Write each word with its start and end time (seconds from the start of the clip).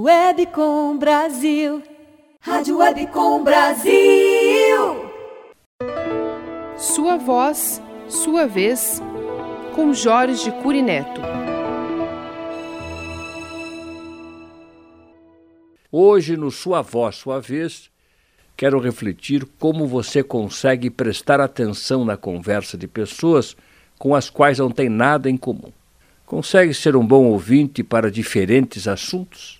Webcom 0.00 0.96
Brasil. 0.96 1.82
Rádio 2.40 2.78
Webcom 2.78 3.42
Brasil. 3.42 3.90
Sua 6.76 7.16
voz, 7.16 7.82
sua 8.08 8.46
vez, 8.46 9.02
com 9.74 9.92
Jorge 9.92 10.52
Curineto. 10.62 11.20
Hoje, 15.90 16.36
no 16.36 16.52
Sua 16.52 16.80
Voz, 16.80 17.16
Sua 17.16 17.40
Vez, 17.40 17.90
quero 18.56 18.78
refletir 18.78 19.44
como 19.58 19.84
você 19.84 20.22
consegue 20.22 20.90
prestar 20.90 21.40
atenção 21.40 22.04
na 22.04 22.16
conversa 22.16 22.78
de 22.78 22.86
pessoas 22.86 23.56
com 23.98 24.14
as 24.14 24.30
quais 24.30 24.60
não 24.60 24.70
tem 24.70 24.88
nada 24.88 25.28
em 25.28 25.36
comum. 25.36 25.72
Consegue 26.24 26.72
ser 26.72 26.94
um 26.94 27.04
bom 27.04 27.24
ouvinte 27.24 27.82
para 27.82 28.12
diferentes 28.12 28.86
assuntos? 28.86 29.58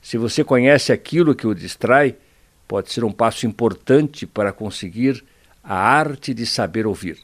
Se 0.00 0.16
você 0.16 0.42
conhece 0.42 0.92
aquilo 0.92 1.34
que 1.34 1.46
o 1.46 1.54
distrai, 1.54 2.16
pode 2.66 2.92
ser 2.92 3.04
um 3.04 3.12
passo 3.12 3.46
importante 3.46 4.26
para 4.26 4.52
conseguir 4.52 5.24
a 5.62 5.74
arte 5.74 6.32
de 6.32 6.46
saber 6.46 6.86
ouvir. 6.86 7.18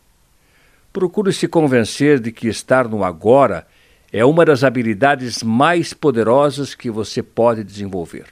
Procure 0.93 1.33
se 1.33 1.47
convencer 1.47 2.21
de 2.21 2.33
que 2.33 2.49
estar 2.49 2.89
no 2.89 3.05
agora 3.05 3.67
é 4.13 4.25
uma 4.25 4.45
das 4.45 4.65
habilidades 4.65 5.43
mais 5.43 5.93
poderosas 5.93 6.75
que 6.75 6.91
você 6.91 7.23
pode 7.23 7.63
desenvolver. 7.63 8.27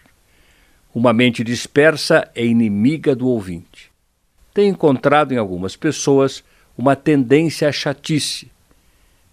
Uma 0.94 1.12
mente 1.12 1.42
dispersa 1.42 2.30
é 2.34 2.44
inimiga 2.44 3.14
do 3.14 3.28
ouvinte. 3.28 3.90
Tenho 4.52 4.70
encontrado 4.70 5.32
em 5.32 5.36
algumas 5.36 5.74
pessoas 5.74 6.44
uma 6.78 6.94
tendência 6.94 7.68
à 7.68 7.72
chatice, 7.72 8.50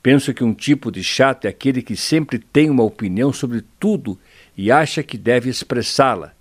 Penso 0.01 0.33
que 0.33 0.43
um 0.43 0.53
tipo 0.53 0.91
de 0.91 1.03
chato 1.03 1.45
é 1.45 1.49
aquele 1.49 1.81
que 1.81 1.95
sempre 1.95 2.39
tem 2.39 2.69
uma 2.69 2.83
opinião 2.83 3.31
sobre 3.31 3.63
tudo 3.79 4.17
e 4.57 4.71
acha 4.71 5.03
que 5.03 5.17
deve 5.17 5.49
expressá-la. 5.49 6.33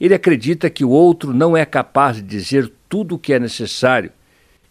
Ele 0.00 0.14
acredita 0.14 0.70
que 0.70 0.84
o 0.84 0.90
outro 0.90 1.34
não 1.34 1.54
é 1.54 1.66
capaz 1.66 2.16
de 2.16 2.22
dizer 2.22 2.72
tudo 2.88 3.16
o 3.16 3.18
que 3.18 3.34
é 3.34 3.38
necessário 3.38 4.10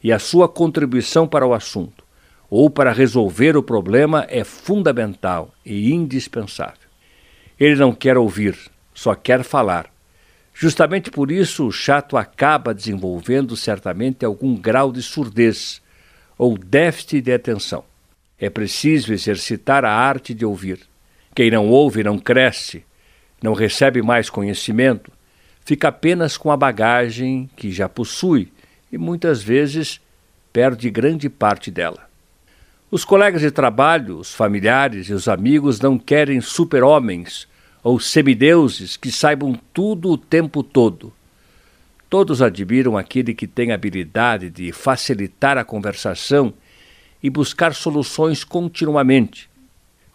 e 0.03 0.11
a 0.11 0.17
sua 0.17 0.49
contribuição 0.49 1.27
para 1.27 1.45
o 1.45 1.53
assunto 1.53 2.03
ou 2.49 2.67
para 2.69 2.91
resolver 2.91 3.55
o 3.55 3.61
problema 3.61 4.25
é 4.27 4.43
fundamental 4.43 5.53
e 5.63 5.93
indispensável. 5.93 6.89
Ele 7.59 7.75
não 7.75 7.93
quer 7.93 8.17
ouvir, 8.17 8.57
só 8.93 9.13
quer 9.13 9.43
falar. 9.43 9.91
Justamente 10.51 11.11
por 11.11 11.31
isso, 11.31 11.67
o 11.67 11.71
chato 11.71 12.17
acaba 12.17 12.73
desenvolvendo 12.73 13.55
certamente 13.55 14.25
algum 14.25 14.55
grau 14.55 14.91
de 14.91 15.03
surdez 15.03 15.79
ou 16.37 16.57
déficit 16.57 17.21
de 17.21 17.33
atenção. 17.33 17.83
É 18.39 18.49
preciso 18.49 19.11
exercitar 19.11 19.83
a 19.83 19.91
arte 19.91 20.33
de 20.33 20.45
ouvir. 20.45 20.79
Quem 21.35 21.51
não 21.51 21.67
ouve 21.67 22.03
não 22.03 22.17
cresce, 22.17 22.83
não 23.41 23.53
recebe 23.53 24.01
mais 24.01 24.29
conhecimento, 24.29 25.11
fica 25.65 25.89
apenas 25.89 26.37
com 26.37 26.51
a 26.51 26.57
bagagem 26.57 27.49
que 27.55 27.71
já 27.71 27.87
possui 27.87 28.51
e 28.91 28.97
muitas 28.97 29.43
vezes 29.43 30.01
perde 30.51 30.89
grande 30.89 31.29
parte 31.29 31.69
dela. 31.69 32.09
Os 32.91 33.05
colegas 33.05 33.41
de 33.41 33.51
trabalho, 33.51 34.17
os 34.17 34.33
familiares 34.33 35.07
e 35.09 35.13
os 35.13 35.27
amigos 35.27 35.79
não 35.79 35.99
querem 35.99 36.41
super-homens 36.41 37.47
ou 37.83 37.99
semideuses 37.99 38.97
que 38.97 39.11
saibam 39.11 39.53
tudo 39.73 40.09
o 40.09 40.17
tempo 40.17 40.63
todo. 40.63 41.13
Todos 42.09 42.41
admiram 42.41 42.97
aquele 42.97 43.35
que 43.35 43.45
tem 43.45 43.71
habilidade 43.71 44.49
de 44.49 44.71
facilitar 44.71 45.57
a 45.57 45.63
conversação 45.63 46.51
e 47.21 47.29
buscar 47.29 47.73
soluções 47.73 48.43
continuamente, 48.43 49.49